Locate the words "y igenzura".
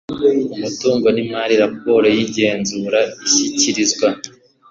2.15-2.99